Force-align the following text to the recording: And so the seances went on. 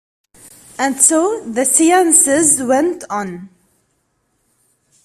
And 0.79 0.99
so 0.99 1.43
the 1.47 1.63
seances 1.63 2.59
went 2.63 3.03
on. 3.07 3.49